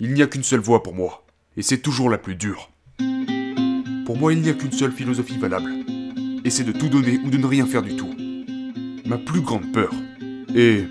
Il 0.00 0.14
n'y 0.14 0.22
a 0.22 0.28
qu'une 0.28 0.44
seule 0.44 0.60
voie 0.60 0.84
pour 0.84 0.94
moi, 0.94 1.24
et 1.56 1.62
c'est 1.62 1.78
toujours 1.78 2.08
la 2.08 2.18
plus 2.18 2.36
dure. 2.36 2.70
Pour 4.06 4.16
moi, 4.16 4.32
il 4.32 4.40
n'y 4.40 4.48
a 4.48 4.54
qu'une 4.54 4.70
seule 4.70 4.92
philosophie 4.92 5.38
valable, 5.38 5.72
et 6.44 6.50
c'est 6.50 6.62
de 6.62 6.70
tout 6.70 6.88
donner 6.88 7.18
ou 7.24 7.30
de 7.30 7.36
ne 7.36 7.46
rien 7.46 7.66
faire 7.66 7.82
du 7.82 7.96
tout. 7.96 8.14
Ma 9.06 9.18
plus 9.18 9.40
grande 9.40 9.72
peur 9.72 9.92
est 10.54 10.84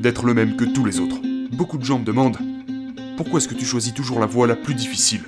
d'être 0.00 0.26
le 0.26 0.34
même 0.34 0.56
que 0.56 0.64
tous 0.64 0.84
les 0.84 0.98
autres. 0.98 1.20
Beaucoup 1.52 1.78
de 1.78 1.84
gens 1.84 2.00
me 2.00 2.04
demandent 2.04 2.38
pourquoi 3.16 3.38
est-ce 3.38 3.46
que 3.46 3.54
tu 3.54 3.64
choisis 3.64 3.94
toujours 3.94 4.18
la 4.18 4.26
voie 4.26 4.48
la 4.48 4.56
plus 4.56 4.74
difficile? 4.74 5.22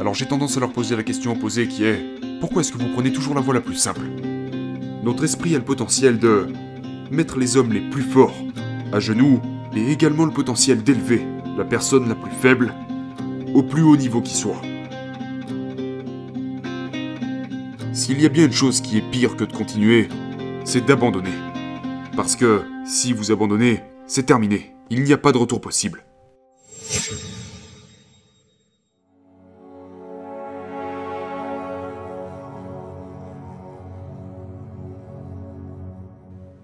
Alors 0.00 0.14
j'ai 0.14 0.24
tendance 0.24 0.56
à 0.56 0.60
leur 0.60 0.72
poser 0.72 0.96
la 0.96 1.02
question 1.02 1.32
opposée 1.32 1.68
qui 1.68 1.84
est 1.84 2.02
pourquoi 2.40 2.62
est-ce 2.62 2.72
que 2.72 2.78
vous 2.78 2.94
prenez 2.94 3.12
toujours 3.12 3.34
la 3.34 3.42
voie 3.42 3.52
la 3.52 3.60
plus 3.60 3.76
simple? 3.76 4.06
Notre 5.04 5.24
esprit 5.24 5.54
a 5.54 5.58
le 5.58 5.64
potentiel 5.66 6.18
de 6.18 6.46
mettre 7.10 7.38
les 7.38 7.58
hommes 7.58 7.74
les 7.74 7.90
plus 7.90 8.04
forts 8.04 8.42
à 8.90 9.00
genoux 9.00 9.38
et 9.76 9.92
également 9.92 10.24
le 10.24 10.32
potentiel 10.32 10.82
d'élever 10.82 11.26
la 11.58 11.64
personne 11.64 12.08
la 12.08 12.14
plus 12.14 12.30
faible 12.30 12.72
au 13.52 13.64
plus 13.64 13.82
haut 13.82 13.96
niveau 13.96 14.22
qui 14.22 14.34
soit. 14.36 14.62
S'il 17.92 18.22
y 18.22 18.26
a 18.26 18.28
bien 18.28 18.44
une 18.44 18.52
chose 18.52 18.80
qui 18.80 18.96
est 18.96 19.10
pire 19.10 19.36
que 19.36 19.42
de 19.42 19.52
continuer, 19.52 20.08
c'est 20.64 20.86
d'abandonner. 20.86 21.34
Parce 22.14 22.36
que 22.36 22.62
si 22.86 23.12
vous 23.12 23.32
abandonnez, 23.32 23.82
c'est 24.06 24.22
terminé. 24.24 24.72
Il 24.88 25.02
n'y 25.02 25.12
a 25.12 25.18
pas 25.18 25.32
de 25.32 25.38
retour 25.38 25.60
possible. 25.60 26.04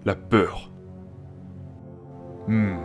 La 0.05 0.15
peur. 0.15 0.71
Hmm. 2.47 2.84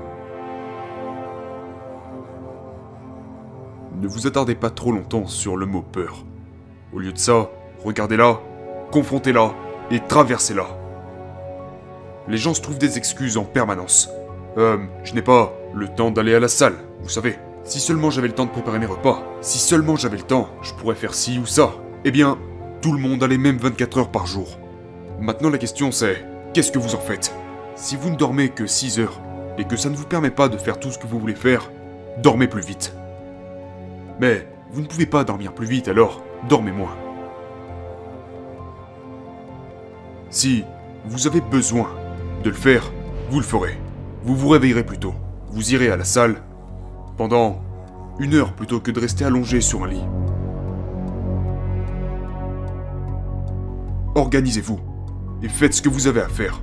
Ne 4.01 4.09
vous 4.09 4.27
attardez 4.27 4.55
pas 4.55 4.71
trop 4.71 4.93
longtemps 4.93 5.27
sur 5.27 5.59
le 5.59 5.67
mot 5.67 5.83
peur. 5.83 6.25
Au 6.95 6.99
lieu 6.99 7.13
de 7.13 7.19
ça, 7.19 7.51
regardez-la, 7.85 8.41
confrontez-la 8.93 9.55
et 9.91 10.01
traversez-la. 10.01 10.67
Les 12.27 12.39
gens 12.39 12.55
se 12.55 12.63
trouvent 12.63 12.79
des 12.79 12.97
excuses 12.97 13.37
en 13.37 13.45
permanence. 13.45 14.09
Euh, 14.57 14.79
je 15.05 15.13
n'ai 15.13 15.21
pas 15.21 15.53
le 15.75 15.87
temps 15.87 16.11
d'aller 16.11 16.35
à 16.35 16.41
la 16.41 16.49
salle, 16.49 16.77
vous 17.03 17.11
savez. 17.11 17.37
Si 17.65 17.79
seulement 17.79 18.09
j'avais 18.09 18.29
le 18.29 18.35
temps 18.35 18.47
de 18.47 18.51
préparer 18.51 18.79
mes 18.79 18.87
repas, 18.87 19.23
si 19.43 19.59
seulement 19.59 19.97
j'avais 19.97 20.17
le 20.17 20.23
temps, 20.23 20.49
je 20.63 20.73
pourrais 20.73 20.95
faire 20.95 21.13
ci 21.13 21.39
ou 21.39 21.45
ça. 21.45 21.75
Eh 22.07 22.11
bien, 22.11 22.39
tout 22.81 22.93
le 22.93 22.99
monde 22.99 23.23
a 23.23 23.29
les 23.29 23.37
mêmes 23.37 23.59
24 23.59 23.99
heures 23.99 24.11
par 24.11 24.27
jour. 24.27 24.59
Maintenant 25.21 25.51
la 25.51 25.59
question 25.59 25.93
c'est, 25.93 26.25
qu'est-ce 26.55 26.73
que 26.73 26.79
vous 26.79 26.95
en 26.95 27.01
faites? 27.01 27.35
Si 27.75 27.97
vous 27.97 28.09
ne 28.09 28.17
dormez 28.17 28.49
que 28.49 28.67
6 28.67 28.99
heures, 28.99 29.21
et 29.59 29.65
que 29.65 29.77
ça 29.77 29.91
ne 29.91 29.97
vous 29.97 30.07
permet 30.07 30.31
pas 30.31 30.49
de 30.49 30.57
faire 30.57 30.81
tout 30.81 30.91
ce 30.91 30.99
que 30.99 31.07
vous 31.07 31.19
voulez 31.19 31.35
faire, 31.35 31.71
dormez 32.23 32.49
plus 32.49 32.63
vite. 32.63 32.95
Mais 34.21 34.47
vous 34.71 34.83
ne 34.83 34.87
pouvez 34.87 35.07
pas 35.07 35.25
dormir 35.25 35.55
plus 35.55 35.67
vite, 35.67 35.89
alors 35.89 36.23
dormez 36.47 36.73
moins. 36.73 36.95
Si 40.29 40.63
vous 41.07 41.27
avez 41.27 41.41
besoin 41.41 41.89
de 42.45 42.51
le 42.51 42.57
faire, 42.57 42.93
vous 43.31 43.39
le 43.39 43.45
ferez. 43.45 43.79
Vous 44.23 44.37
vous 44.37 44.49
réveillerez 44.49 44.85
plus 44.85 44.99
tôt. 44.99 45.15
Vous 45.49 45.73
irez 45.73 45.91
à 45.91 45.97
la 45.97 46.05
salle 46.05 46.37
pendant 47.17 47.63
une 48.19 48.35
heure 48.35 48.53
plutôt 48.53 48.81
que 48.81 48.91
de 48.91 49.01
rester 49.01 49.25
allongé 49.25 49.63
sur 49.63 49.85
un 49.85 49.89
lit. 49.89 50.05
Organisez-vous 54.15 54.79
et 55.43 55.49
faites 55.49 55.73
ce 55.73 55.81
que 55.81 55.89
vous 55.89 56.07
avez 56.07 56.21
à 56.21 56.29
faire. 56.29 56.61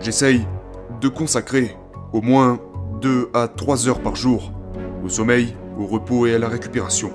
J'essaye 0.00 0.44
de 1.00 1.08
consacrer 1.08 1.76
au 2.12 2.22
moins 2.22 2.58
2 3.00 3.30
à 3.34 3.46
3 3.46 3.88
heures 3.88 4.00
par 4.00 4.16
jour 4.16 4.50
au 5.04 5.08
sommeil, 5.08 5.54
au 5.78 5.86
repos 5.86 6.26
et 6.26 6.34
à 6.34 6.38
la 6.38 6.48
récupération. 6.48 7.12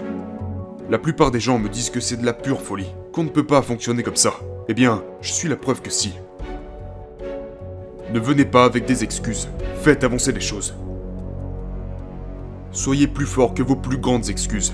La 0.90 0.98
plupart 0.98 1.32
des 1.32 1.40
gens 1.40 1.58
me 1.58 1.70
disent 1.70 1.90
que 1.90 2.00
c'est 2.00 2.18
de 2.18 2.26
la 2.26 2.34
pure 2.34 2.62
folie, 2.62 2.94
qu'on 3.14 3.24
ne 3.24 3.30
peut 3.30 3.46
pas 3.46 3.62
fonctionner 3.62 4.04
comme 4.04 4.16
ça. 4.16 4.34
Eh 4.68 4.74
bien, 4.74 5.04
je 5.22 5.32
suis 5.32 5.48
la 5.48 5.56
preuve 5.56 5.82
que 5.82 5.90
si. 5.90 6.14
Ne 8.14 8.20
venez 8.20 8.46
pas 8.46 8.66
avec 8.66 8.86
des 8.86 9.04
excuses, 9.04 9.48
faites 9.82 10.04
avancer 10.04 10.32
les 10.32 10.42
choses. 10.42 10.76
Soyez 12.72 13.08
plus 13.08 13.26
fort 13.26 13.54
que 13.54 13.64
vos 13.64 13.76
plus 13.76 13.98
grandes 13.98 14.30
excuses. 14.30 14.74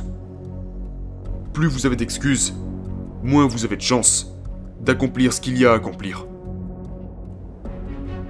Plus 1.53 1.67
vous 1.67 1.85
avez 1.85 1.95
d'excuses, 1.95 2.55
moins 3.23 3.47
vous 3.47 3.65
avez 3.65 3.75
de 3.75 3.81
chances 3.81 4.33
d'accomplir 4.81 5.33
ce 5.33 5.41
qu'il 5.41 5.57
y 5.57 5.65
a 5.65 5.71
à 5.71 5.75
accomplir. 5.75 6.27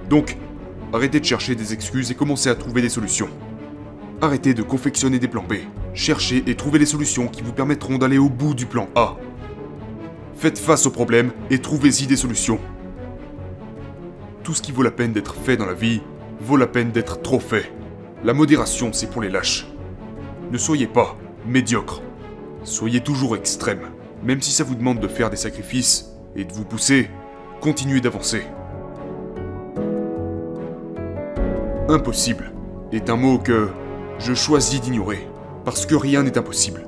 Donc, 0.08 0.38
arrêtez 0.92 1.20
de 1.20 1.24
chercher 1.24 1.54
des 1.54 1.72
excuses 1.72 2.10
et 2.10 2.14
commencez 2.14 2.48
à 2.48 2.54
trouver 2.54 2.80
des 2.80 2.88
solutions. 2.88 3.28
Arrêtez 4.20 4.52
de 4.52 4.64
confectionner 4.64 5.20
des 5.20 5.28
plans 5.28 5.44
B. 5.48 5.54
Cherchez 5.94 6.42
et 6.48 6.56
trouvez 6.56 6.80
les 6.80 6.86
solutions 6.86 7.28
qui 7.28 7.42
vous 7.42 7.52
permettront 7.52 7.98
d'aller 7.98 8.18
au 8.18 8.28
bout 8.28 8.52
du 8.52 8.66
plan 8.66 8.88
A. 8.96 9.16
Faites 10.34 10.58
face 10.58 10.86
aux 10.86 10.90
problèmes 10.90 11.30
et 11.50 11.60
trouvez-y 11.60 12.08
des 12.08 12.16
solutions. 12.16 12.58
Tout 14.42 14.54
ce 14.54 14.62
qui 14.62 14.72
vaut 14.72 14.82
la 14.82 14.90
peine 14.90 15.12
d'être 15.12 15.36
fait 15.36 15.56
dans 15.56 15.66
la 15.66 15.74
vie 15.74 16.02
vaut 16.40 16.56
la 16.56 16.66
peine 16.66 16.90
d'être 16.90 17.22
trop 17.22 17.38
fait. 17.38 17.72
La 18.24 18.34
modération, 18.34 18.92
c'est 18.92 19.08
pour 19.08 19.22
les 19.22 19.28
lâches. 19.28 19.68
Ne 20.50 20.58
soyez 20.58 20.88
pas 20.88 21.16
médiocre. 21.46 22.02
Soyez 22.64 23.00
toujours 23.00 23.36
extrême. 23.36 23.90
Même 24.24 24.42
si 24.42 24.50
ça 24.50 24.64
vous 24.64 24.74
demande 24.74 24.98
de 24.98 25.06
faire 25.06 25.30
des 25.30 25.36
sacrifices 25.36 26.08
et 26.34 26.44
de 26.44 26.52
vous 26.52 26.64
pousser, 26.64 27.08
continuez 27.60 28.00
d'avancer. 28.00 28.42
Impossible 31.88 32.52
est 32.90 33.10
un 33.10 33.16
mot 33.16 33.38
que 33.38 33.68
je 34.18 34.34
choisis 34.34 34.80
d'ignorer, 34.80 35.28
parce 35.64 35.86
que 35.86 35.94
rien 35.94 36.22
n'est 36.22 36.38
impossible. 36.38 36.86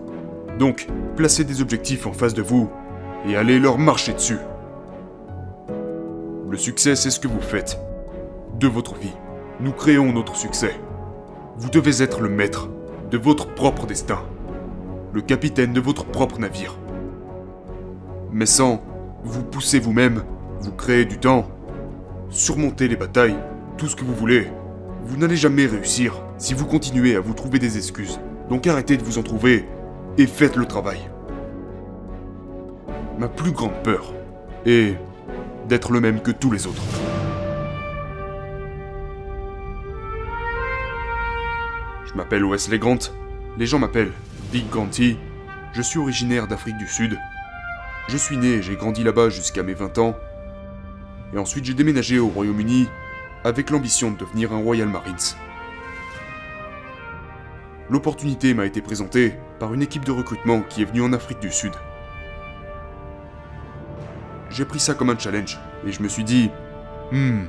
Donc, 0.58 0.88
placez 1.16 1.44
des 1.44 1.62
objectifs 1.62 2.06
en 2.06 2.12
face 2.12 2.34
de 2.34 2.42
vous 2.42 2.68
et 3.26 3.36
allez 3.36 3.58
leur 3.58 3.78
marcher 3.78 4.12
dessus. 4.12 4.38
Le 6.48 6.56
succès, 6.56 6.96
c'est 6.96 7.10
ce 7.10 7.20
que 7.20 7.28
vous 7.28 7.40
faites. 7.40 7.78
De 8.58 8.66
votre 8.66 8.96
vie. 8.96 9.14
Nous 9.60 9.72
créons 9.72 10.12
notre 10.12 10.34
succès. 10.34 10.74
Vous 11.56 11.70
devez 11.70 12.02
être 12.02 12.20
le 12.20 12.28
maître 12.28 12.68
de 13.10 13.18
votre 13.18 13.46
propre 13.54 13.86
destin. 13.86 14.20
Le 15.12 15.22
capitaine 15.22 15.72
de 15.72 15.80
votre 15.80 16.04
propre 16.04 16.38
navire. 16.38 16.76
Mais 18.32 18.46
sans 18.46 18.82
vous 19.22 19.42
pousser 19.42 19.78
vous-même, 19.78 20.24
vous 20.60 20.72
créer 20.72 21.04
du 21.04 21.18
temps, 21.18 21.46
surmonter 22.30 22.88
les 22.88 22.96
batailles, 22.96 23.36
tout 23.76 23.86
ce 23.86 23.96
que 23.96 24.04
vous 24.04 24.14
voulez, 24.14 24.48
vous 25.10 25.16
n'allez 25.16 25.36
jamais 25.36 25.66
réussir 25.66 26.22
si 26.38 26.54
vous 26.54 26.66
continuez 26.66 27.16
à 27.16 27.20
vous 27.20 27.34
trouver 27.34 27.58
des 27.58 27.76
excuses. 27.76 28.20
Donc 28.48 28.68
arrêtez 28.68 28.96
de 28.96 29.02
vous 29.02 29.18
en 29.18 29.24
trouver 29.24 29.64
et 30.16 30.26
faites 30.28 30.54
le 30.54 30.66
travail. 30.66 31.00
Ma 33.18 33.26
plus 33.26 33.50
grande 33.50 33.82
peur 33.82 34.14
est 34.66 34.96
d'être 35.68 35.90
le 35.90 36.00
même 36.00 36.22
que 36.22 36.30
tous 36.30 36.52
les 36.52 36.68
autres. 36.68 36.84
Je 42.06 42.14
m'appelle 42.14 42.44
Wesley 42.44 42.78
Grant. 42.78 43.10
Les 43.58 43.66
gens 43.66 43.80
m'appellent 43.80 44.12
Big 44.52 44.68
Granty. 44.70 45.16
Je 45.72 45.82
suis 45.82 45.98
originaire 45.98 46.46
d'Afrique 46.46 46.78
du 46.78 46.86
Sud. 46.86 47.18
Je 48.06 48.16
suis 48.16 48.36
né 48.36 48.54
et 48.54 48.62
j'ai 48.62 48.76
grandi 48.76 49.02
là-bas 49.02 49.28
jusqu'à 49.28 49.64
mes 49.64 49.74
20 49.74 49.98
ans. 49.98 50.14
Et 51.34 51.38
ensuite 51.38 51.64
j'ai 51.64 51.74
déménagé 51.74 52.20
au 52.20 52.28
Royaume-Uni 52.28 52.88
avec 53.44 53.70
l'ambition 53.70 54.10
de 54.10 54.16
devenir 54.18 54.52
un 54.52 54.58
Royal 54.58 54.88
Marines. 54.88 55.16
L'opportunité 57.88 58.54
m'a 58.54 58.66
été 58.66 58.80
présentée 58.80 59.34
par 59.58 59.74
une 59.74 59.82
équipe 59.82 60.04
de 60.04 60.12
recrutement 60.12 60.62
qui 60.62 60.82
est 60.82 60.84
venue 60.84 61.02
en 61.02 61.12
Afrique 61.12 61.40
du 61.40 61.50
Sud. 61.50 61.72
J'ai 64.50 64.64
pris 64.64 64.80
ça 64.80 64.94
comme 64.94 65.10
un 65.10 65.18
challenge 65.18 65.58
et 65.86 65.92
je 65.92 66.02
me 66.02 66.08
suis 66.08 66.24
dit, 66.24 66.50
hmm, 67.12 67.44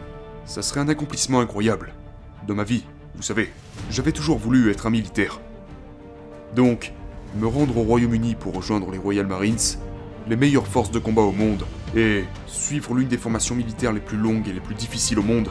ça 0.45 0.61
serait 0.61 0.79
un 0.79 0.87
accomplissement 0.87 1.39
incroyable. 1.39 1.93
Dans 2.47 2.55
ma 2.55 2.63
vie, 2.63 2.85
vous 3.15 3.21
savez, 3.21 3.51
j'avais 3.89 4.11
toujours 4.11 4.37
voulu 4.37 4.71
être 4.71 4.87
un 4.87 4.91
militaire. 4.91 5.39
Donc, 6.55 6.93
me 7.35 7.47
rendre 7.47 7.77
au 7.77 7.83
Royaume-Uni 7.83 8.35
pour 8.35 8.55
rejoindre 8.55 8.91
les 8.91 8.97
Royal 8.97 9.27
Marines, 9.27 9.77
les 10.27 10.35
meilleures 10.35 10.67
forces 10.67 10.91
de 10.91 10.99
combat 10.99 11.21
au 11.21 11.31
monde, 11.31 11.65
et 11.95 12.23
suivre 12.47 12.93
l'une 12.93 13.07
des 13.07 13.17
formations 13.17 13.55
militaires 13.55 13.93
les 13.93 13.99
plus 13.99 14.17
longues 14.17 14.47
et 14.47 14.53
les 14.53 14.59
plus 14.59 14.75
difficiles 14.75 15.19
au 15.19 15.23
monde, 15.23 15.49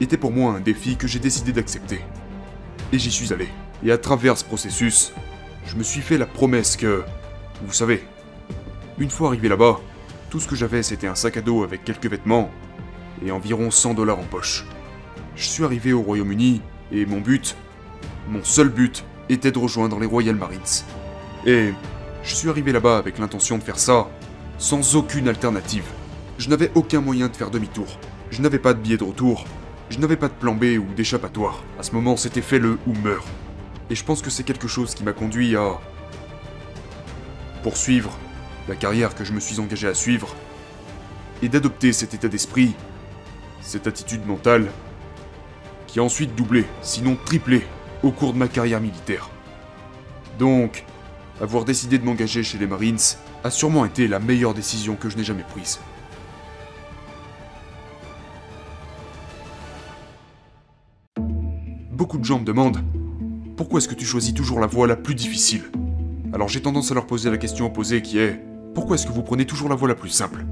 était 0.00 0.16
pour 0.16 0.32
moi 0.32 0.52
un 0.52 0.60
défi 0.60 0.96
que 0.96 1.06
j'ai 1.06 1.18
décidé 1.18 1.52
d'accepter. 1.52 2.00
Et 2.92 2.98
j'y 2.98 3.10
suis 3.10 3.32
allé. 3.32 3.48
Et 3.84 3.92
à 3.92 3.98
travers 3.98 4.36
ce 4.36 4.44
processus, 4.44 5.12
je 5.66 5.76
me 5.76 5.82
suis 5.82 6.00
fait 6.00 6.18
la 6.18 6.26
promesse 6.26 6.76
que, 6.76 7.04
vous 7.64 7.72
savez, 7.72 8.04
une 8.98 9.10
fois 9.10 9.28
arrivé 9.28 9.48
là-bas, 9.48 9.80
tout 10.30 10.40
ce 10.40 10.48
que 10.48 10.56
j'avais 10.56 10.82
c'était 10.82 11.06
un 11.06 11.14
sac 11.14 11.36
à 11.36 11.40
dos 11.40 11.62
avec 11.62 11.84
quelques 11.84 12.06
vêtements 12.06 12.50
et 13.24 13.30
environ 13.30 13.70
100 13.70 13.94
dollars 13.94 14.18
en 14.18 14.24
poche. 14.24 14.66
Je 15.36 15.48
suis 15.48 15.64
arrivé 15.64 15.92
au 15.92 16.02
Royaume-Uni 16.02 16.60
et 16.92 17.06
mon 17.06 17.20
but, 17.20 17.56
mon 18.28 18.42
seul 18.44 18.68
but, 18.68 19.04
était 19.28 19.52
de 19.52 19.58
rejoindre 19.58 19.98
les 19.98 20.06
Royal 20.06 20.34
Marines. 20.34 20.60
Et 21.46 21.72
je 22.22 22.34
suis 22.34 22.48
arrivé 22.48 22.72
là-bas 22.72 22.98
avec 22.98 23.18
l'intention 23.18 23.58
de 23.58 23.62
faire 23.62 23.78
ça 23.78 24.08
sans 24.58 24.96
aucune 24.96 25.28
alternative. 25.28 25.84
Je 26.38 26.48
n'avais 26.48 26.70
aucun 26.74 27.00
moyen 27.00 27.28
de 27.28 27.36
faire 27.36 27.50
demi-tour. 27.50 27.86
Je 28.30 28.42
n'avais 28.42 28.58
pas 28.58 28.74
de 28.74 28.80
billet 28.80 28.96
de 28.96 29.04
retour. 29.04 29.44
Je 29.90 29.98
n'avais 29.98 30.16
pas 30.16 30.28
de 30.28 30.34
plan 30.34 30.54
B 30.54 30.78
ou 30.78 30.94
d'échappatoire. 30.94 31.64
À 31.78 31.82
ce 31.82 31.92
moment, 31.92 32.16
c'était 32.16 32.42
fait 32.42 32.58
le 32.58 32.78
ou 32.86 32.92
meurt. 32.92 33.26
Et 33.90 33.94
je 33.94 34.04
pense 34.04 34.20
que 34.20 34.28
c'est 34.28 34.42
quelque 34.42 34.68
chose 34.68 34.94
qui 34.94 35.02
m'a 35.02 35.12
conduit 35.12 35.56
à 35.56 35.80
poursuivre 37.62 38.16
la 38.68 38.76
carrière 38.76 39.14
que 39.14 39.24
je 39.24 39.32
me 39.32 39.40
suis 39.40 39.60
engagé 39.60 39.88
à 39.88 39.94
suivre 39.94 40.34
et 41.42 41.48
d'adopter 41.48 41.92
cet 41.92 42.12
état 42.12 42.28
d'esprit, 42.28 42.74
cette 43.62 43.86
attitude 43.86 44.26
mentale, 44.26 44.66
qui 45.86 46.00
a 46.00 46.02
ensuite 46.02 46.34
doublé, 46.34 46.66
sinon 46.82 47.16
triplé, 47.24 47.64
au 48.02 48.10
cours 48.10 48.34
de 48.34 48.38
ma 48.38 48.48
carrière 48.48 48.80
militaire. 48.80 49.30
Donc, 50.38 50.84
avoir 51.40 51.64
décidé 51.64 51.98
de 51.98 52.04
m'engager 52.04 52.42
chez 52.42 52.58
les 52.58 52.66
Marines 52.66 52.98
a 53.42 53.50
sûrement 53.50 53.86
été 53.86 54.06
la 54.06 54.18
meilleure 54.18 54.52
décision 54.52 54.96
que 54.96 55.08
je 55.08 55.16
n'ai 55.16 55.24
jamais 55.24 55.44
prise. 55.44 55.80
Beaucoup 61.98 62.18
de 62.18 62.24
gens 62.24 62.38
me 62.38 62.44
demandent 62.44 62.78
pourquoi 63.56 63.78
est-ce 63.78 63.88
que 63.88 63.94
tu 63.96 64.04
choisis 64.04 64.32
toujours 64.32 64.60
la 64.60 64.68
voie 64.68 64.86
la 64.86 64.94
plus 64.94 65.16
difficile? 65.16 65.64
Alors 66.32 66.46
j'ai 66.46 66.62
tendance 66.62 66.92
à 66.92 66.94
leur 66.94 67.08
poser 67.08 67.28
la 67.28 67.38
question 67.38 67.66
opposée 67.66 68.02
qui 68.02 68.20
est 68.20 68.40
pourquoi 68.72 68.94
est-ce 68.94 69.04
que 69.04 69.10
vous 69.10 69.24
prenez 69.24 69.46
toujours 69.46 69.68
la 69.68 69.74
voie 69.74 69.88
la 69.88 69.96
plus 69.96 70.10
simple? 70.10 70.46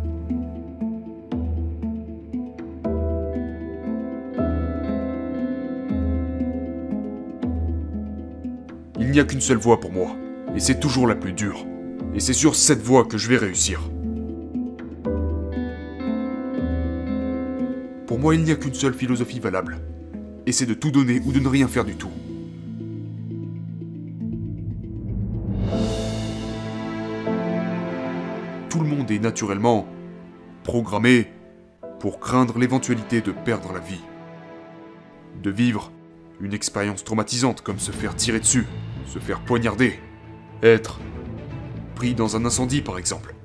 Il 8.99 9.13
n'y 9.13 9.21
a 9.21 9.25
qu'une 9.25 9.41
seule 9.41 9.59
voie 9.59 9.79
pour 9.79 9.93
moi, 9.93 10.17
et 10.57 10.59
c'est 10.59 10.81
toujours 10.81 11.07
la 11.07 11.15
plus 11.15 11.33
dure. 11.33 11.65
Et 12.13 12.19
c'est 12.19 12.33
sur 12.33 12.57
cette 12.57 12.83
voie 12.83 13.05
que 13.05 13.19
je 13.19 13.29
vais 13.29 13.37
réussir. 13.37 13.81
Pour 18.09 18.19
moi, 18.19 18.35
il 18.35 18.43
n'y 18.43 18.51
a 18.51 18.57
qu'une 18.57 18.75
seule 18.75 18.95
philosophie 18.95 19.39
valable, 19.39 19.79
et 20.47 20.53
c'est 20.53 20.67
de 20.67 20.75
tout 20.75 20.91
donner 20.91 21.21
ou 21.25 21.33
de 21.33 21.41
ne 21.41 21.49
rien 21.49 21.69
faire 21.69 21.85
du 21.85 21.97
tout. 21.97 22.11
Tout 28.71 28.81
le 28.81 28.89
monde 28.89 29.11
est 29.11 29.19
naturellement 29.19 29.87
programmé 30.63 31.29
pour 32.01 32.21
craindre 32.21 32.59
l'éventualité 32.59 33.21
de 33.21 33.33
perdre 33.33 33.73
la 33.73 33.81
vie, 33.81 34.01
de 35.43 35.51
vivre 35.51 35.93
une 36.41 36.55
expérience 36.55 37.05
traumatisante 37.05 37.63
comme 37.63 37.79
se 37.79 37.91
faire 37.91 38.15
tirer 38.15 38.41
dessus, 38.41 38.67
se 39.07 39.19
faire 39.19 39.41
poignarder, 39.41 39.99
être 40.63 41.01
pris 41.95 42.15
dans 42.15 42.37
un 42.37 42.45
incendie 42.45 42.83
par 42.83 42.99
exemple. 42.99 43.36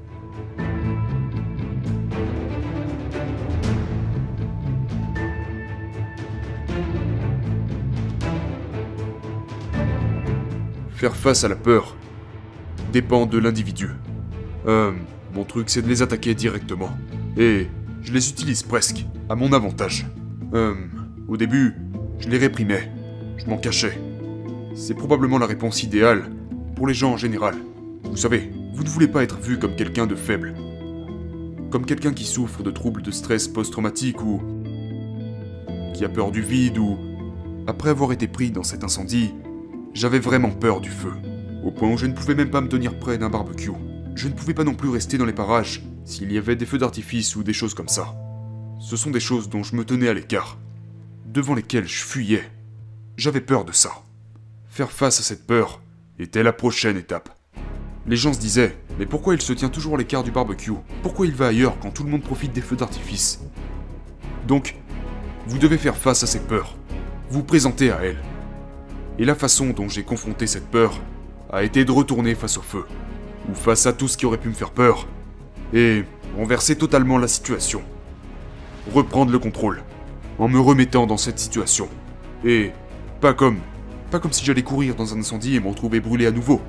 Faire 11.01 11.15
face 11.15 11.43
à 11.43 11.47
la 11.47 11.55
peur 11.55 11.95
dépend 12.93 13.25
de 13.25 13.39
l'individu. 13.39 13.89
Euh, 14.67 14.91
mon 15.33 15.45
truc 15.45 15.71
c'est 15.71 15.81
de 15.81 15.87
les 15.87 16.03
attaquer 16.03 16.35
directement. 16.35 16.91
Et 17.37 17.65
je 18.03 18.13
les 18.13 18.29
utilise 18.29 18.61
presque 18.61 19.07
à 19.27 19.33
mon 19.33 19.51
avantage. 19.51 20.05
Euh, 20.53 20.75
au 21.27 21.37
début, 21.37 21.73
je 22.19 22.29
les 22.29 22.37
réprimais, 22.37 22.91
je 23.37 23.47
m'en 23.47 23.57
cachais. 23.57 23.99
C'est 24.75 24.93
probablement 24.93 25.39
la 25.39 25.47
réponse 25.47 25.81
idéale 25.81 26.29
pour 26.75 26.85
les 26.85 26.93
gens 26.93 27.13
en 27.13 27.17
général. 27.17 27.55
Vous 28.03 28.17
savez, 28.17 28.51
vous 28.75 28.83
ne 28.83 28.89
voulez 28.89 29.07
pas 29.07 29.23
être 29.23 29.39
vu 29.39 29.57
comme 29.57 29.75
quelqu'un 29.75 30.05
de 30.05 30.13
faible. 30.13 30.53
Comme 31.71 31.87
quelqu'un 31.87 32.13
qui 32.13 32.25
souffre 32.25 32.61
de 32.61 32.69
troubles 32.69 33.01
de 33.01 33.09
stress 33.09 33.47
post-traumatique 33.47 34.21
ou 34.21 34.39
qui 35.95 36.05
a 36.05 36.09
peur 36.09 36.29
du 36.29 36.43
vide 36.43 36.77
ou 36.77 36.99
après 37.65 37.89
avoir 37.89 38.11
été 38.11 38.27
pris 38.27 38.51
dans 38.51 38.61
cet 38.61 38.83
incendie, 38.83 39.33
j'avais 39.93 40.19
vraiment 40.19 40.51
peur 40.51 40.81
du 40.81 40.89
feu, 40.89 41.13
au 41.63 41.71
point 41.71 41.91
où 41.91 41.97
je 41.97 42.05
ne 42.05 42.13
pouvais 42.13 42.35
même 42.35 42.49
pas 42.49 42.61
me 42.61 42.69
tenir 42.69 42.97
près 42.97 43.17
d'un 43.17 43.29
barbecue. 43.29 43.71
Je 44.15 44.27
ne 44.27 44.33
pouvais 44.33 44.53
pas 44.53 44.63
non 44.63 44.73
plus 44.73 44.89
rester 44.89 45.17
dans 45.17 45.25
les 45.25 45.33
parages 45.33 45.83
s'il 46.05 46.31
y 46.31 46.37
avait 46.37 46.55
des 46.55 46.65
feux 46.65 46.77
d'artifice 46.77 47.35
ou 47.35 47.43
des 47.43 47.53
choses 47.53 47.73
comme 47.73 47.87
ça. 47.87 48.15
Ce 48.79 48.95
sont 48.95 49.11
des 49.11 49.19
choses 49.19 49.49
dont 49.49 49.63
je 49.63 49.75
me 49.75 49.85
tenais 49.85 50.07
à 50.07 50.13
l'écart, 50.13 50.57
devant 51.25 51.53
lesquelles 51.53 51.87
je 51.87 52.03
fuyais. 52.03 52.49
J'avais 53.17 53.41
peur 53.41 53.65
de 53.65 53.71
ça. 53.71 53.91
Faire 54.67 54.91
face 54.91 55.19
à 55.19 55.23
cette 55.23 55.45
peur 55.45 55.81
était 56.19 56.43
la 56.43 56.53
prochaine 56.53 56.97
étape. 56.97 57.29
Les 58.07 58.15
gens 58.15 58.33
se 58.33 58.39
disaient, 58.39 58.77
mais 58.97 59.05
pourquoi 59.05 59.35
il 59.35 59.41
se 59.41 59.53
tient 59.53 59.69
toujours 59.69 59.95
à 59.95 59.97
l'écart 59.97 60.23
du 60.23 60.31
barbecue? 60.31 60.71
Pourquoi 61.03 61.27
il 61.27 61.35
va 61.35 61.47
ailleurs 61.47 61.77
quand 61.79 61.91
tout 61.91 62.03
le 62.03 62.09
monde 62.09 62.23
profite 62.23 62.53
des 62.53 62.61
feux 62.61 62.75
d'artifice? 62.75 63.41
Donc, 64.47 64.75
vous 65.47 65.59
devez 65.59 65.77
faire 65.77 65.95
face 65.95 66.23
à 66.23 66.27
ces 66.27 66.39
peurs, 66.39 66.75
vous 67.29 67.43
présenter 67.43 67.91
à 67.91 68.03
elles. 68.03 68.21
Et 69.19 69.25
la 69.25 69.35
façon 69.35 69.71
dont 69.71 69.89
j'ai 69.89 70.03
confronté 70.03 70.47
cette 70.47 70.67
peur 70.67 70.99
a 71.51 71.63
été 71.63 71.85
de 71.85 71.91
retourner 71.91 72.33
face 72.33 72.57
au 72.57 72.61
feu, 72.61 72.85
ou 73.49 73.53
face 73.53 73.85
à 73.85 73.93
tout 73.93 74.07
ce 74.07 74.17
qui 74.17 74.25
aurait 74.25 74.37
pu 74.37 74.47
me 74.47 74.53
faire 74.53 74.71
peur, 74.71 75.07
et 75.73 76.03
renverser 76.37 76.77
totalement 76.77 77.17
la 77.17 77.27
situation. 77.27 77.81
Reprendre 78.93 79.31
le 79.31 79.39
contrôle, 79.39 79.83
en 80.39 80.47
me 80.47 80.59
remettant 80.59 81.07
dans 81.07 81.17
cette 81.17 81.39
situation. 81.39 81.89
Et 82.45 82.71
pas 83.19 83.33
comme, 83.33 83.59
pas 84.09 84.19
comme 84.19 84.31
si 84.31 84.45
j'allais 84.45 84.63
courir 84.63 84.95
dans 84.95 85.13
un 85.13 85.19
incendie 85.19 85.55
et 85.55 85.59
me 85.59 85.67
retrouver 85.67 85.99
brûlé 85.99 86.25
à 86.25 86.31
nouveau, 86.31 86.61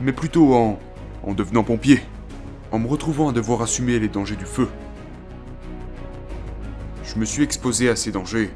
mais 0.00 0.12
plutôt 0.12 0.54
en, 0.54 0.78
en 1.22 1.34
devenant 1.34 1.62
pompier, 1.62 2.00
en 2.72 2.78
me 2.78 2.88
retrouvant 2.88 3.28
à 3.28 3.32
devoir 3.32 3.62
assumer 3.62 3.98
les 3.98 4.08
dangers 4.08 4.36
du 4.36 4.46
feu. 4.46 4.68
Je 7.04 7.18
me 7.18 7.24
suis 7.24 7.42
exposé 7.42 7.88
à 7.90 7.96
ces 7.96 8.10
dangers 8.10 8.50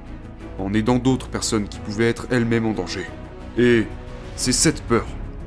en 0.59 0.75
aidant 0.75 0.99
d'autres 0.99 1.29
personnes 1.29 1.69
qui 1.69 1.79
pouvaient 1.79 2.09
être 2.09 2.27
elles-mêmes 2.31 2.67
en 2.67 2.73
danger. 2.73 3.07
Et 3.57 3.87
c'est 4.37 4.53
cette 4.53 4.83
peur 4.83 5.07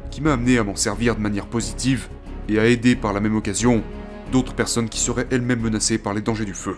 qui 0.10 0.22
m'a 0.22 0.34
amené 0.34 0.58
à 0.58 0.64
m'en 0.64 0.76
servir 0.76 1.16
de 1.16 1.22
manière 1.22 1.48
positive 1.48 2.10
et 2.50 2.60
à 2.60 2.66
aider 2.66 2.96
par 2.96 3.14
la 3.14 3.20
même 3.20 3.36
occasion 3.36 3.84
d'autres 4.32 4.54
personnes 4.54 4.90
qui 4.90 5.00
seraient 5.00 5.28
elles-mêmes 5.32 5.62
menacées 5.62 5.98
par 5.98 6.14
les 6.14 6.22
dangers 6.22 6.46
du 6.46 6.54
feu. 6.54 6.76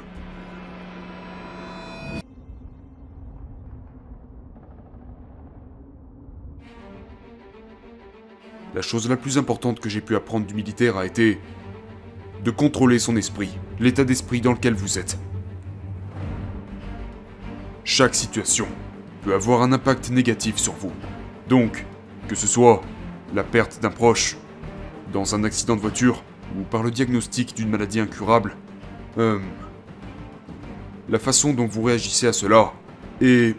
La 8.76 8.82
chose 8.82 9.08
la 9.08 9.18
plus 9.18 9.38
importante 9.38 9.80
que 9.80 9.88
j'ai 9.88 10.02
pu 10.02 10.16
apprendre 10.16 10.48
du 10.48 10.56
militaire 10.56 10.98
a 10.98 11.06
été 11.06 11.40
de 12.44 12.52
contrôler 12.52 12.98
son 12.98 13.16
esprit, 13.16 13.50
l'état 13.80 14.04
d'esprit 14.04 14.42
dans 14.42 14.52
lequel 14.52 14.74
vous 14.74 14.98
êtes. 14.98 15.18
Chaque 17.86 18.16
situation 18.16 18.68
peut 19.24 19.34
avoir 19.34 19.62
un 19.62 19.74
impact 19.74 20.10
négatif 20.10 20.58
sur 20.58 20.74
vous. 20.74 20.92
Donc, 21.50 21.86
que 22.30 22.36
ce 22.36 22.48
soit 22.48 22.82
la 23.34 23.44
perte 23.44 23.82
d'un 23.82 23.90
proche, 23.90 24.38
dans 25.12 25.36
un 25.36 25.44
accident 25.44 25.76
de 25.76 25.82
voiture, 25.82 26.24
ou 26.58 26.64
par 26.64 26.82
le 26.82 26.92
diagnostic 26.92 27.56
d'une 27.56 27.70
maladie 27.70 28.00
incurable, 28.00 28.56
euh, 29.18 29.40
la 31.10 31.20
façon 31.20 31.54
dont 31.54 31.66
vous 31.66 31.84
réagissez 31.84 32.26
à 32.26 32.34
cela 32.34 32.72
est 33.22 33.56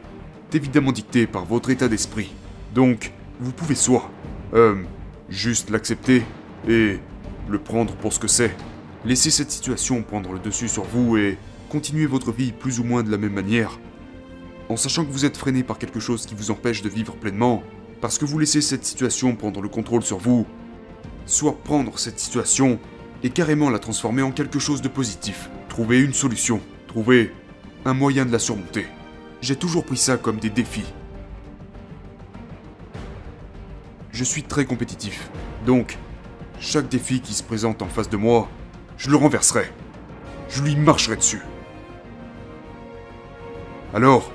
évidemment 0.54 0.93
dictée 0.93 1.26
par 1.26 1.45
votre 1.45 1.69
état 1.69 1.88
d'esprit. 1.88 2.33
Donc, 2.75 3.12
vous 3.40 3.52
pouvez 3.52 3.75
soit 3.75 4.11
euh, 4.54 4.83
juste 5.28 5.69
l'accepter 5.69 6.23
et 6.66 6.99
le 7.49 7.59
prendre 7.59 7.95
pour 7.97 8.14
ce 8.14 8.21
que 8.21 8.28
c'est, 8.28 8.57
laisser 9.04 9.31
cette 9.31 9.50
situation 9.50 10.02
prendre 10.02 10.33
le 10.33 10.38
dessus 10.38 10.69
sur 10.69 10.85
vous 10.85 11.19
et 11.19 11.37
continuer 11.69 12.07
votre 12.07 12.33
vie 12.33 12.52
plus 12.52 12.81
ou 12.81 12.85
moins 12.85 13.02
de 13.02 13.11
la 13.11 13.19
même 13.19 13.35
manière, 13.35 13.78
en 14.68 14.76
sachant 14.76 15.04
que 15.04 15.11
vous 15.11 15.25
êtes 15.25 15.37
freiné 15.37 15.62
par 15.62 15.78
quelque 15.78 16.00
chose 16.00 16.26
qui 16.26 16.35
vous 16.35 16.50
empêche 16.50 16.83
de 16.83 16.88
vivre 16.88 17.14
pleinement, 17.14 17.62
parce 18.00 18.18
que 18.18 18.25
vous 18.25 18.38
laissez 18.38 18.61
cette 18.61 18.85
situation 18.85 19.37
prendre 19.37 19.61
le 19.61 19.68
contrôle 19.68 20.02
sur 20.02 20.18
vous, 20.18 20.47
soit 21.26 21.56
prendre 21.62 21.99
cette 21.99 22.18
situation 22.18 22.78
et 23.23 23.30
carrément 23.30 23.71
la 23.71 23.78
transformer 23.78 24.23
en 24.23 24.30
quelque 24.30 24.59
chose 24.59 24.83
de 24.83 24.88
positif, 24.88 25.50
trouver 25.68 26.00
une 26.00 26.12
solution, 26.12 26.61
trouver 26.87 27.33
un 27.85 27.94
moyen 27.94 28.25
de 28.26 28.33
la 28.33 28.38
surmonter. 28.38 28.87
J'ai 29.40 29.56
toujours 29.56 29.85
pris 29.85 29.97
ça 29.97 30.16
comme 30.16 30.38
des 30.38 30.50
défis. 30.50 30.92
Je 34.12 34.25
suis 34.25 34.42
très 34.42 34.64
compétitif, 34.64 35.30
donc 35.66 35.99
chaque 36.61 36.88
défi 36.88 37.21
qui 37.21 37.35
se 37.35 37.42
présente 37.42 37.83
en 37.83 37.88
face 37.88 38.09
de 38.09 38.16
moi, 38.16 38.49
je 38.97 39.11
le 39.11 39.16
renverserai. 39.16 39.71
Je 40.49 40.62
lui 40.62 40.76
marcherai 40.76 41.16
dessus. 41.16 41.42
Alors, 43.92 44.30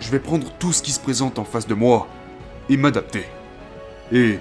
je 0.00 0.10
vais 0.10 0.18
prendre 0.18 0.50
tout 0.58 0.72
ce 0.72 0.82
qui 0.82 0.90
se 0.90 1.00
présente 1.00 1.38
en 1.38 1.44
face 1.44 1.66
de 1.66 1.74
moi 1.74 2.08
et 2.68 2.76
m'adapter. 2.76 3.24
Et 4.10 4.38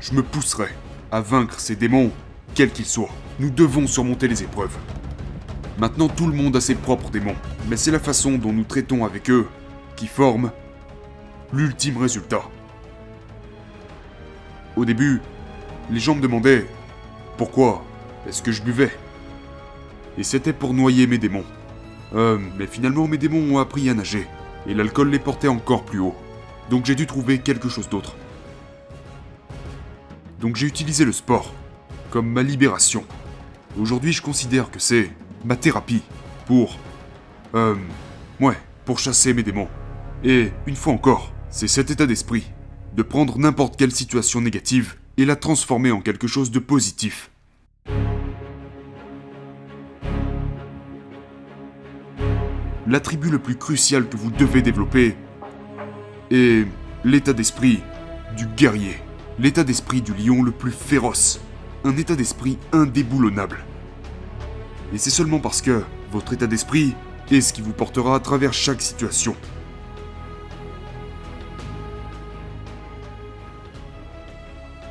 je 0.00 0.14
me 0.14 0.22
pousserai 0.22 0.68
à 1.10 1.20
vaincre 1.20 1.60
ces 1.60 1.76
démons, 1.76 2.10
quels 2.54 2.70
qu'ils 2.70 2.86
soient. 2.86 3.10
Nous 3.38 3.50
devons 3.50 3.86
surmonter 3.86 4.28
les 4.28 4.42
épreuves. 4.42 4.76
Maintenant, 5.78 6.08
tout 6.08 6.26
le 6.26 6.34
monde 6.34 6.56
a 6.56 6.60
ses 6.60 6.74
propres 6.74 7.10
démons, 7.10 7.36
mais 7.68 7.76
c'est 7.76 7.90
la 7.90 7.98
façon 7.98 8.32
dont 8.38 8.52
nous 8.52 8.64
traitons 8.64 9.04
avec 9.04 9.28
eux 9.30 9.46
qui 9.96 10.06
forme 10.06 10.52
l'ultime 11.52 11.96
résultat. 11.96 12.42
Au 14.76 14.84
début, 14.84 15.20
les 15.90 15.98
gens 15.98 16.14
me 16.14 16.20
demandaient 16.20 16.66
pourquoi 17.36 17.82
est-ce 18.28 18.42
que 18.42 18.52
je 18.52 18.62
buvais? 18.62 18.92
Et 20.16 20.22
c'était 20.22 20.52
pour 20.52 20.74
noyer 20.74 21.06
mes 21.06 21.18
démons. 21.18 21.44
Euh, 22.14 22.38
mais 22.58 22.66
finalement, 22.66 23.08
mes 23.08 23.18
démons 23.18 23.54
ont 23.54 23.58
appris 23.58 23.88
à 23.88 23.94
nager, 23.94 24.26
et 24.66 24.74
l'alcool 24.74 25.10
les 25.10 25.18
portait 25.18 25.48
encore 25.48 25.84
plus 25.84 26.00
haut. 26.00 26.14
Donc 26.68 26.86
j'ai 26.86 26.94
dû 26.94 27.06
trouver 27.06 27.38
quelque 27.38 27.68
chose 27.68 27.88
d'autre. 27.88 28.16
Donc 30.40 30.56
j'ai 30.56 30.66
utilisé 30.66 31.04
le 31.04 31.12
sport 31.12 31.52
comme 32.10 32.28
ma 32.28 32.42
libération. 32.42 33.04
Aujourd'hui, 33.78 34.12
je 34.12 34.22
considère 34.22 34.70
que 34.70 34.80
c'est 34.80 35.10
ma 35.44 35.56
thérapie 35.56 36.02
pour... 36.46 36.76
Euh... 37.54 37.76
Ouais, 38.40 38.56
pour 38.84 38.98
chasser 38.98 39.34
mes 39.34 39.42
démons. 39.42 39.68
Et, 40.24 40.50
une 40.66 40.76
fois 40.76 40.92
encore, 40.92 41.32
c'est 41.50 41.68
cet 41.68 41.90
état 41.90 42.06
d'esprit 42.06 42.50
de 42.94 43.02
prendre 43.02 43.38
n'importe 43.38 43.76
quelle 43.76 43.92
situation 43.92 44.40
négative 44.40 44.96
et 45.16 45.24
la 45.24 45.36
transformer 45.36 45.92
en 45.92 46.00
quelque 46.00 46.26
chose 46.26 46.50
de 46.50 46.58
positif. 46.58 47.29
L'attribut 52.90 53.30
le 53.30 53.38
plus 53.38 53.56
crucial 53.56 54.08
que 54.08 54.16
vous 54.16 54.32
devez 54.32 54.62
développer 54.62 55.14
est 56.32 56.66
l'état 57.04 57.32
d'esprit 57.32 57.84
du 58.36 58.46
guerrier, 58.46 58.98
l'état 59.38 59.62
d'esprit 59.62 60.02
du 60.02 60.12
lion 60.12 60.42
le 60.42 60.50
plus 60.50 60.72
féroce, 60.72 61.40
un 61.84 61.96
état 61.96 62.16
d'esprit 62.16 62.58
indéboulonnable. 62.72 63.58
Et 64.92 64.98
c'est 64.98 65.10
seulement 65.10 65.38
parce 65.38 65.62
que 65.62 65.84
votre 66.10 66.32
état 66.32 66.48
d'esprit 66.48 66.96
est 67.30 67.40
ce 67.40 67.52
qui 67.52 67.60
vous 67.60 67.72
portera 67.72 68.16
à 68.16 68.18
travers 68.18 68.52
chaque 68.52 68.82
situation. 68.82 69.36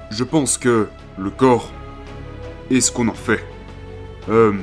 Je 0.10 0.24
pense 0.24 0.58
que 0.58 0.88
le 1.18 1.29
corps 1.32 1.70
est 2.72 2.79
ce 2.79 2.94
qu'on 2.94 3.10
en 3.10 3.13
fait. 3.13 3.44
Euh, 4.29 4.53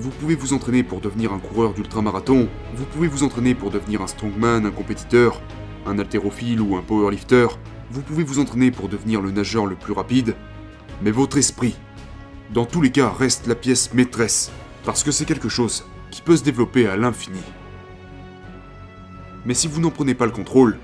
vous 0.00 0.10
pouvez 0.10 0.34
vous 0.34 0.54
entraîner 0.54 0.82
pour 0.82 1.02
devenir 1.02 1.30
un 1.30 1.38
coureur 1.38 1.74
d'ultramarathon, 1.74 2.48
vous 2.74 2.86
pouvez 2.86 3.06
vous 3.06 3.22
entraîner 3.22 3.54
pour 3.54 3.70
devenir 3.70 4.00
un 4.00 4.06
strongman, 4.06 4.64
un 4.64 4.70
compétiteur, 4.70 5.42
un 5.84 5.98
haltérophile 5.98 6.62
ou 6.62 6.76
un 6.76 6.80
powerlifter, 6.80 7.48
vous 7.90 8.00
pouvez 8.00 8.22
vous 8.22 8.38
entraîner 8.38 8.70
pour 8.70 8.88
devenir 8.88 9.20
le 9.20 9.30
nageur 9.30 9.66
le 9.66 9.76
plus 9.76 9.92
rapide, 9.92 10.36
mais 11.02 11.10
votre 11.10 11.36
esprit, 11.36 11.76
dans 12.50 12.64
tous 12.64 12.80
les 12.80 12.90
cas, 12.90 13.10
reste 13.10 13.46
la 13.46 13.54
pièce 13.54 13.92
maîtresse, 13.92 14.50
parce 14.86 15.02
que 15.02 15.10
c'est 15.10 15.26
quelque 15.26 15.50
chose 15.50 15.84
qui 16.10 16.22
peut 16.22 16.36
se 16.36 16.44
développer 16.44 16.88
à 16.88 16.96
l'infini. 16.96 17.42
Mais 19.44 19.54
si 19.54 19.68
vous 19.68 19.82
n'en 19.82 19.90
prenez 19.90 20.14
pas 20.14 20.26
le 20.26 20.32
contrôle, 20.32 20.78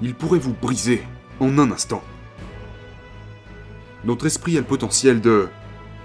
il 0.00 0.14
pourrait 0.14 0.38
vous 0.38 0.54
briser 0.54 1.02
en 1.40 1.58
un 1.58 1.70
instant. 1.70 2.02
Notre 4.06 4.24
esprit 4.24 4.56
a 4.56 4.60
le 4.60 4.66
potentiel 4.66 5.20
de 5.20 5.48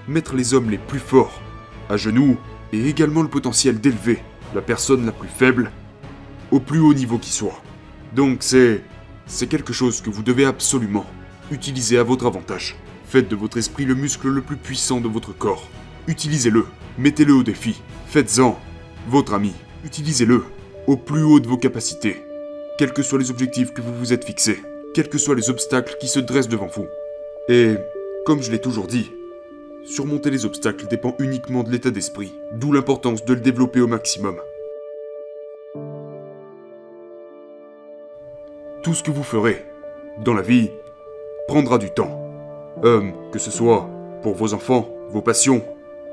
mettre 0.10 0.36
les 0.36 0.53
hommes 0.53 0.70
les 0.70 0.77
plus 0.77 1.00
forts 1.00 1.41
à 1.92 1.98
genoux 1.98 2.38
et 2.74 2.88
également 2.88 3.22
le 3.22 3.28
potentiel 3.28 3.80
d'élever 3.80 4.20
la 4.56 4.62
personne 4.62 5.06
la 5.06 5.12
plus 5.12 5.30
faible 5.30 5.72
au 6.52 6.60
plus 6.60 6.80
haut 6.80 6.94
niveau 6.94 7.18
qui 7.18 7.32
soit. 7.32 7.62
Donc 8.16 8.38
c'est 8.42 8.82
c'est 9.28 9.48
quelque 9.48 9.74
chose 9.74 10.02
que 10.02 10.10
vous 10.10 10.24
devez 10.24 10.46
absolument 10.46 11.06
utiliser 11.52 11.98
à 11.98 12.04
votre 12.04 12.26
avantage. 12.26 12.76
Faites 13.06 13.30
de 13.30 13.36
votre 13.36 13.58
esprit 13.58 13.86
le 13.86 13.96
muscle 13.96 14.28
le 14.28 14.42
plus 14.42 14.58
puissant 14.58 15.00
de 15.00 15.08
votre 15.08 15.38
corps. 15.38 15.70
Utilisez-le, 16.08 16.66
mettez-le 16.98 17.34
au 17.34 17.44
défi, 17.44 17.82
faites-en 18.08 18.60
votre 19.08 19.34
ami. 19.34 19.54
Utilisez-le 19.86 20.44
au 20.88 20.98
plus 20.98 21.24
haut 21.24 21.40
de 21.40 21.48
vos 21.48 21.58
capacités, 21.58 22.24
quels 22.78 22.94
que 22.94 23.04
soient 23.04 23.20
les 23.20 23.32
objectifs 23.32 23.74
que 23.74 23.82
vous 23.82 23.94
vous 23.94 24.14
êtes 24.14 24.26
fixés, 24.26 24.62
quels 24.94 25.10
que 25.10 25.18
soient 25.18 25.36
les 25.36 25.50
obstacles 25.50 25.96
qui 26.00 26.08
se 26.08 26.20
dressent 26.20 26.50
devant 26.50 26.68
vous. 26.68 26.88
Et, 27.50 27.76
comme 28.26 28.42
je 28.42 28.52
l'ai 28.52 28.60
toujours 28.60 28.88
dit, 28.88 29.12
surmonter 29.86 30.30
les 30.30 30.46
obstacles 30.46 30.88
dépend 30.88 31.16
uniquement 31.20 31.64
de 31.64 31.72
l'état 31.72 31.92
d'esprit, 31.92 32.34
d'où 32.54 32.72
l'importance 32.72 33.26
de 33.26 33.34
le 33.34 33.40
développer 33.40 33.82
au 33.82 33.88
maximum. 33.88 34.40
Tout 38.84 38.94
ce 38.94 39.04
que 39.04 39.12
vous 39.12 39.24
ferez 39.24 39.66
dans 40.24 40.34
la 40.34 40.42
vie 40.42 40.70
prendra 41.48 41.78
du 41.78 41.90
temps. 41.92 42.18
Euh, 42.84 43.12
que 43.32 43.40
ce 43.40 43.52
soit 43.52 43.90
pour 44.24 44.34
vos 44.36 44.54
enfants, 44.54 44.90
vos 45.10 45.22
passions, 45.22 45.64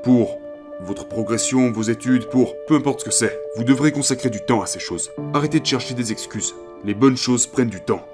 pour 0.03 0.37
votre 0.81 1.07
progression, 1.07 1.71
vos 1.71 1.83
études, 1.83 2.27
pour 2.27 2.55
peu 2.67 2.75
importe 2.75 3.01
ce 3.01 3.05
que 3.05 3.11
c'est, 3.11 3.39
vous 3.55 3.63
devrez 3.63 3.91
consacrer 3.91 4.29
du 4.29 4.41
temps 4.41 4.61
à 4.61 4.65
ces 4.65 4.79
choses. 4.79 5.11
Arrêtez 5.33 5.59
de 5.59 5.65
chercher 5.65 5.93
des 5.93 6.11
excuses. 6.11 6.53
Les 6.85 6.93
bonnes 6.93 7.17
choses 7.17 7.47
prennent 7.47 7.69
du 7.69 7.81
temps. 7.81 8.05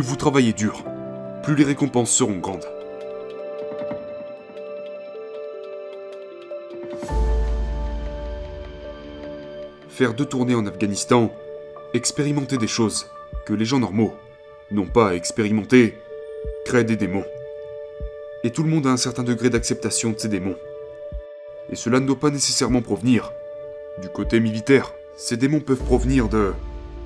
Plus 0.00 0.08
vous 0.08 0.16
travaillez 0.16 0.54
dur, 0.54 0.82
plus 1.42 1.54
les 1.54 1.62
récompenses 1.62 2.10
seront 2.10 2.38
grandes. 2.38 2.64
Faire 9.90 10.14
deux 10.14 10.24
tournées 10.24 10.54
en 10.54 10.64
Afghanistan, 10.64 11.30
expérimenter 11.92 12.56
des 12.56 12.66
choses 12.66 13.10
que 13.44 13.52
les 13.52 13.66
gens 13.66 13.78
normaux 13.78 14.14
n'ont 14.70 14.86
pas 14.86 15.10
à 15.10 15.14
expérimenter, 15.14 15.98
crée 16.64 16.84
des 16.84 16.96
démons. 16.96 17.26
Et 18.42 18.52
tout 18.52 18.62
le 18.62 18.70
monde 18.70 18.86
a 18.86 18.92
un 18.92 18.96
certain 18.96 19.22
degré 19.22 19.50
d'acceptation 19.50 20.12
de 20.12 20.18
ces 20.18 20.28
démons. 20.28 20.56
Et 21.70 21.76
cela 21.76 22.00
ne 22.00 22.06
doit 22.06 22.18
pas 22.18 22.30
nécessairement 22.30 22.80
provenir 22.80 23.34
du 24.00 24.08
côté 24.08 24.40
militaire. 24.40 24.94
Ces 25.18 25.36
démons 25.36 25.60
peuvent 25.60 25.84
provenir 25.84 26.30
de 26.30 26.54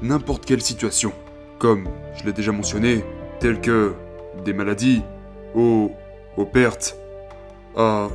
n'importe 0.00 0.46
quelle 0.46 0.62
situation, 0.62 1.12
comme 1.58 1.88
je 2.16 2.24
l'ai 2.24 2.32
déjà 2.32 2.52
mentionné, 2.52 3.04
telles 3.40 3.60
que 3.60 3.94
des 4.44 4.52
maladies, 4.52 5.02
aux, 5.54 5.90
aux 6.36 6.44
pertes, 6.44 6.96
à 7.76 8.08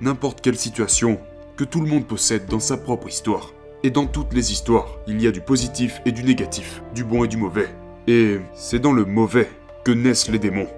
n'importe 0.00 0.40
quelle 0.40 0.56
situation 0.56 1.18
que 1.56 1.64
tout 1.64 1.80
le 1.80 1.88
monde 1.88 2.06
possède 2.06 2.46
dans 2.46 2.60
sa 2.60 2.76
propre 2.76 3.08
histoire. 3.08 3.52
Et 3.84 3.90
dans 3.90 4.06
toutes 4.06 4.32
les 4.32 4.52
histoires, 4.52 4.98
il 5.06 5.20
y 5.20 5.26
a 5.26 5.32
du 5.32 5.40
positif 5.40 6.00
et 6.06 6.12
du 6.12 6.22
négatif, 6.22 6.82
du 6.94 7.04
bon 7.04 7.24
et 7.24 7.28
du 7.28 7.36
mauvais. 7.36 7.68
Et 8.06 8.38
c'est 8.54 8.78
dans 8.78 8.92
le 8.92 9.04
mauvais 9.04 9.48
que 9.84 9.92
naissent 9.92 10.28
les 10.28 10.38
démons. 10.38 10.68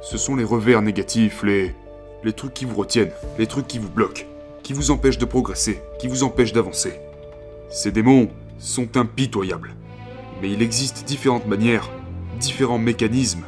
Ce 0.00 0.18
sont 0.18 0.36
les 0.36 0.44
revers 0.44 0.82
négatifs, 0.82 1.42
les, 1.42 1.74
les 2.22 2.32
trucs 2.32 2.54
qui 2.54 2.64
vous 2.64 2.76
retiennent, 2.76 3.12
les 3.38 3.46
trucs 3.46 3.66
qui 3.66 3.78
vous 3.78 3.88
bloquent, 3.88 4.24
qui 4.62 4.72
vous 4.72 4.90
empêchent 4.90 5.18
de 5.18 5.24
progresser, 5.24 5.80
qui 5.98 6.08
vous 6.08 6.22
empêchent 6.22 6.52
d'avancer. 6.52 7.00
Ces 7.68 7.90
démons 7.90 8.28
sont 8.64 8.96
impitoyables. 8.96 9.74
Mais 10.40 10.50
il 10.50 10.62
existe 10.62 11.04
différentes 11.04 11.46
manières, 11.46 11.90
différents 12.40 12.78
mécanismes 12.78 13.44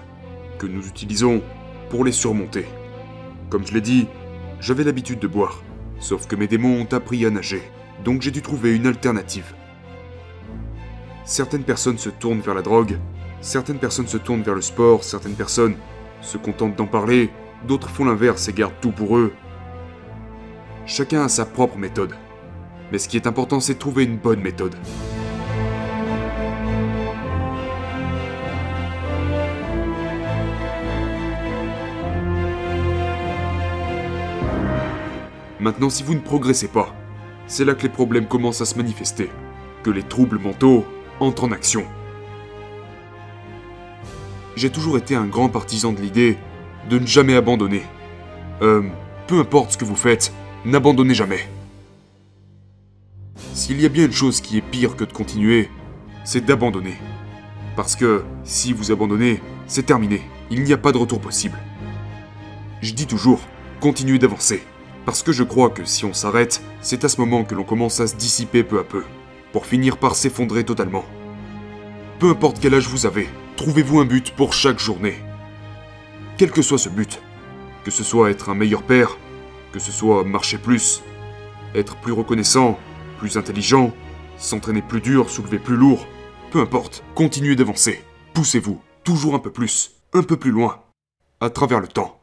que 0.58 0.66
nous 0.66 0.86
utilisons 0.86 1.42
pour 1.88 2.04
les 2.04 2.12
surmonter. 2.12 2.66
Comme 3.48 3.66
je 3.66 3.72
l'ai 3.72 3.80
dit, 3.80 4.06
j'avais 4.60 4.84
l'habitude 4.84 5.18
de 5.18 5.26
boire. 5.26 5.62
Sauf 5.98 6.26
que 6.26 6.36
mes 6.36 6.46
démons 6.46 6.82
ont 6.82 6.94
appris 6.94 7.24
à 7.24 7.30
nager, 7.30 7.62
donc 8.04 8.20
j'ai 8.20 8.30
dû 8.30 8.42
trouver 8.42 8.76
une 8.76 8.86
alternative. 8.86 9.54
Certaines 11.24 11.64
personnes 11.64 11.98
se 11.98 12.10
tournent 12.10 12.40
vers 12.40 12.54
la 12.54 12.62
drogue, 12.62 12.98
certaines 13.40 13.78
personnes 13.78 14.06
se 14.06 14.18
tournent 14.18 14.42
vers 14.42 14.54
le 14.54 14.60
sport, 14.60 15.02
certaines 15.02 15.34
personnes 15.34 15.76
se 16.20 16.36
contentent 16.36 16.76
d'en 16.76 16.86
parler, 16.86 17.30
d'autres 17.66 17.88
font 17.88 18.04
l'inverse 18.04 18.48
et 18.48 18.52
gardent 18.52 18.80
tout 18.82 18.92
pour 18.92 19.16
eux. 19.16 19.32
Chacun 20.84 21.24
a 21.24 21.28
sa 21.28 21.46
propre 21.46 21.78
méthode. 21.78 22.14
Mais 22.92 22.98
ce 22.98 23.08
qui 23.08 23.16
est 23.16 23.26
important, 23.26 23.60
c'est 23.60 23.78
trouver 23.78 24.04
une 24.04 24.16
bonne 24.16 24.40
méthode. 24.40 24.74
Maintenant, 35.58 35.90
si 35.90 36.04
vous 36.04 36.14
ne 36.14 36.20
progressez 36.20 36.68
pas, 36.68 36.94
c'est 37.48 37.64
là 37.64 37.74
que 37.74 37.82
les 37.82 37.88
problèmes 37.88 38.28
commencent 38.28 38.60
à 38.60 38.66
se 38.66 38.76
manifester, 38.76 39.30
que 39.82 39.90
les 39.90 40.04
troubles 40.04 40.38
mentaux 40.38 40.84
entrent 41.18 41.44
en 41.44 41.50
action. 41.50 41.84
J'ai 44.54 44.70
toujours 44.70 44.96
été 44.96 45.16
un 45.16 45.26
grand 45.26 45.48
partisan 45.48 45.92
de 45.92 46.00
l'idée 46.00 46.38
de 46.88 46.98
ne 47.00 47.06
jamais 47.06 47.34
abandonner. 47.34 47.82
Euh, 48.62 48.82
peu 49.26 49.40
importe 49.40 49.72
ce 49.72 49.76
que 49.76 49.84
vous 49.84 49.96
faites, 49.96 50.32
n'abandonnez 50.64 51.14
jamais. 51.14 51.48
S'il 53.54 53.80
y 53.80 53.86
a 53.86 53.88
bien 53.88 54.06
une 54.06 54.12
chose 54.12 54.40
qui 54.40 54.58
est 54.58 54.62
pire 54.62 54.96
que 54.96 55.04
de 55.04 55.12
continuer, 55.12 55.70
c'est 56.24 56.44
d'abandonner. 56.44 56.96
Parce 57.76 57.96
que 57.96 58.24
si 58.44 58.72
vous 58.72 58.90
abandonnez, 58.90 59.40
c'est 59.66 59.86
terminé. 59.86 60.22
Il 60.50 60.62
n'y 60.62 60.72
a 60.72 60.78
pas 60.78 60.92
de 60.92 60.98
retour 60.98 61.20
possible. 61.20 61.58
Je 62.82 62.92
dis 62.92 63.06
toujours, 63.06 63.40
continuez 63.80 64.18
d'avancer. 64.18 64.62
Parce 65.04 65.22
que 65.22 65.32
je 65.32 65.42
crois 65.42 65.70
que 65.70 65.84
si 65.84 66.04
on 66.04 66.12
s'arrête, 66.12 66.62
c'est 66.80 67.04
à 67.04 67.08
ce 67.08 67.20
moment 67.20 67.44
que 67.44 67.54
l'on 67.54 67.64
commence 67.64 68.00
à 68.00 68.06
se 68.06 68.16
dissiper 68.16 68.64
peu 68.64 68.78
à 68.78 68.84
peu, 68.84 69.04
pour 69.52 69.66
finir 69.66 69.98
par 69.98 70.16
s'effondrer 70.16 70.64
totalement. 70.64 71.04
Peu 72.18 72.30
importe 72.30 72.58
quel 72.60 72.74
âge 72.74 72.88
vous 72.88 73.06
avez, 73.06 73.28
trouvez-vous 73.56 74.00
un 74.00 74.04
but 74.04 74.32
pour 74.32 74.52
chaque 74.52 74.80
journée. 74.80 75.16
Quel 76.38 76.50
que 76.50 76.62
soit 76.62 76.78
ce 76.78 76.88
but, 76.88 77.20
que 77.84 77.90
ce 77.90 78.02
soit 78.02 78.30
être 78.30 78.48
un 78.48 78.54
meilleur 78.54 78.82
père, 78.82 79.16
que 79.72 79.78
ce 79.78 79.92
soit 79.92 80.24
marcher 80.24 80.58
plus, 80.58 81.02
être 81.74 81.96
plus 81.96 82.12
reconnaissant, 82.12 82.78
plus 83.18 83.36
intelligent, 83.36 83.92
s'entraîner 84.38 84.82
plus 84.82 85.00
dur, 85.00 85.30
soulever 85.30 85.58
plus 85.58 85.76
lourd, 85.76 86.06
peu 86.50 86.60
importe, 86.60 87.02
continuez 87.14 87.56
d'avancer, 87.56 88.02
poussez-vous, 88.34 88.80
toujours 89.04 89.34
un 89.34 89.38
peu 89.38 89.50
plus, 89.50 89.92
un 90.12 90.22
peu 90.22 90.36
plus 90.36 90.50
loin, 90.50 90.82
à 91.40 91.50
travers 91.50 91.80
le 91.80 91.88
temps. 91.88 92.15